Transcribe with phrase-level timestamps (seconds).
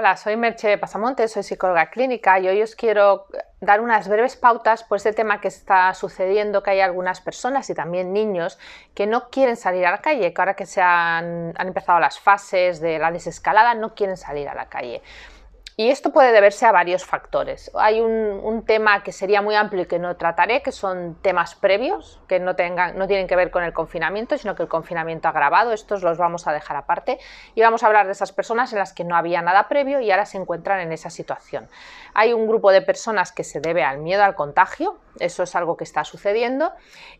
[0.00, 3.26] Hola, soy Merche Pasamonte, soy psicóloga clínica y hoy os quiero
[3.60, 7.74] dar unas breves pautas por este tema que está sucediendo, que hay algunas personas y
[7.74, 8.60] también niños
[8.94, 12.20] que no quieren salir a la calle, que ahora que se han, han empezado las
[12.20, 15.02] fases de la desescalada no quieren salir a la calle.
[15.80, 17.70] Y esto puede deberse a varios factores.
[17.74, 22.20] Hay un, tema que sería muy amplio y que no trataré, que son temas previos,
[22.26, 25.72] que no, tienen que ver con el confinamiento, sino que el confinamiento ha agravado.
[25.72, 27.20] Estos los vamos a dejar aparte.
[27.54, 30.10] Y vamos a hablar de esas personas en las que no había nada previo y
[30.10, 31.68] ahora se encuentran en esa situación.
[32.12, 35.76] Hay un grupo de personas que se debe al miedo al contagio, eso es algo
[35.76, 36.72] que está sucediendo,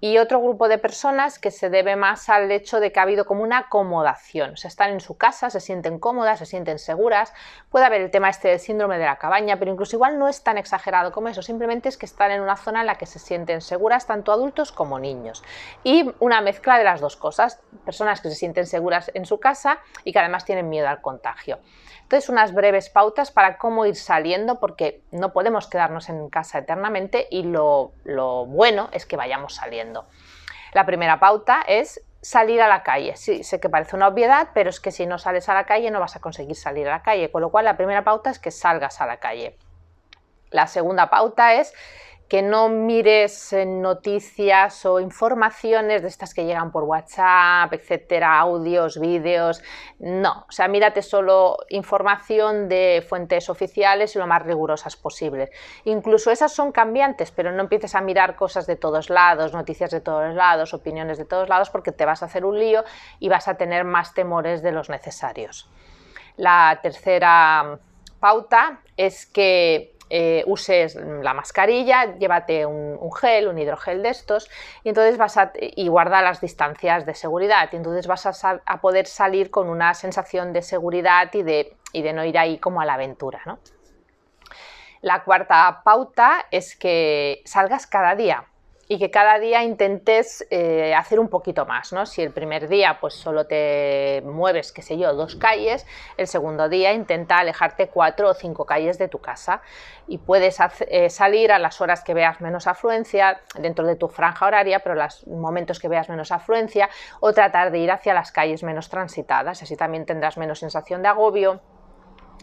[0.00, 3.26] y otro grupo de personas que se debe más al hecho de que ha habido
[3.26, 4.54] como una acomodación.
[4.54, 7.32] O sea, están en su casa, se sienten cómodas, se sienten seguras.
[7.68, 10.56] Puede haber el tema este síndrome de la cabaña, pero incluso igual no es tan
[10.56, 13.60] exagerado como eso, simplemente es que están en una zona en la que se sienten
[13.60, 15.42] seguras tanto adultos como niños.
[15.84, 19.80] Y una mezcla de las dos cosas, personas que se sienten seguras en su casa
[20.04, 21.58] y que además tienen miedo al contagio.
[22.02, 27.28] Entonces, unas breves pautas para cómo ir saliendo, porque no podemos quedarnos en casa eternamente
[27.30, 30.06] y lo, lo bueno es que vayamos saliendo.
[30.72, 33.16] La primera pauta es salir a la calle.
[33.16, 35.90] Sí, sé que parece una obviedad, pero es que si no sales a la calle
[35.90, 38.38] no vas a conseguir salir a la calle, con lo cual la primera pauta es
[38.38, 39.56] que salgas a la calle.
[40.50, 41.72] La segunda pauta es
[42.30, 49.60] que no mires noticias o informaciones de estas que llegan por WhatsApp, etcétera, audios, vídeos.
[49.98, 55.50] No, o sea, mírate solo información de fuentes oficiales y lo más rigurosas posibles.
[55.84, 60.00] Incluso esas son cambiantes, pero no empieces a mirar cosas de todos lados, noticias de
[60.00, 62.84] todos lados, opiniones de todos lados, porque te vas a hacer un lío
[63.18, 65.68] y vas a tener más temores de los necesarios.
[66.36, 67.80] La tercera
[68.20, 74.50] pauta es que eh, uses la mascarilla, llévate un, gel, un hidrogel de estos,
[74.82, 77.68] y entonces vas a y guarda las distancias de seguridad.
[77.72, 82.12] Y entonces vas a, poder salir con una sensación de seguridad y de, y de
[82.12, 83.40] no ir ahí como a la aventura.
[83.46, 83.58] ¿no?
[85.00, 88.49] La cuarta pauta es que salgas cada día
[88.90, 92.06] y que cada día intentes eh, hacer un poquito más, ¿no?
[92.06, 95.86] Si el primer día pues solo te mueves, qué sé yo, dos calles,
[96.16, 99.62] el segundo día intenta alejarte cuatro o cinco calles de tu casa
[100.08, 100.58] y puedes
[100.88, 104.96] eh, salir a las horas que veas menos afluencia dentro de tu franja horaria, pero
[104.96, 106.90] los momentos que veas menos afluencia
[107.20, 111.08] o tratar de ir hacia las calles menos transitadas, así también tendrás menos sensación de
[111.10, 111.60] agobio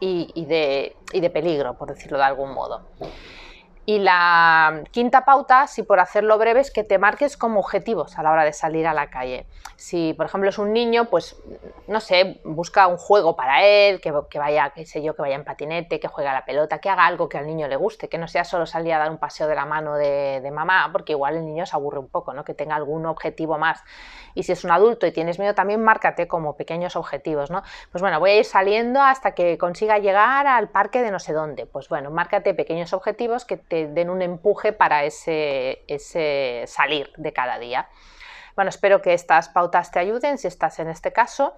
[0.00, 2.86] y, de, y de peligro, por decirlo de algún modo.
[3.90, 8.22] Y la quinta pauta, si por hacerlo breve, es que te marques como objetivos a
[8.22, 9.46] la hora de salir a la calle.
[9.74, 11.42] Si, por ejemplo, es un niño, pues,
[11.88, 15.42] no sé, busca un juego para él, que, vaya, qué sé yo, que vaya en
[15.42, 18.16] patinete, que juegue a la pelota, que haga algo que al niño le guste, que
[18.16, 21.38] no sea solo salir a dar un paseo de la mano de, mamá, porque igual
[21.38, 22.44] el niño se aburre un poco, ¿no?
[22.44, 23.82] Que tenga algún objetivo más.
[24.34, 27.64] Y si es un adulto y tienes miedo, también márcate como pequeños objetivos, ¿no?
[27.90, 31.32] Pues bueno, voy a ir saliendo hasta que consiga llegar al parque de no sé
[31.32, 31.66] dónde.
[31.66, 37.32] Pues bueno, márcate pequeños objetivos que te den un empuje para ese, ese salir de
[37.32, 37.88] cada día.
[38.56, 41.54] Bueno, espero que estas pautas te ayuden si estás en este caso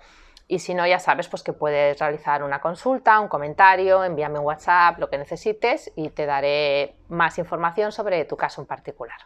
[0.53, 4.45] y si no, ya sabes pues que puedes realizar una consulta, un comentario, envíame un
[4.45, 9.17] WhatsApp, lo que necesites y te daré más información sobre tu caso en particular.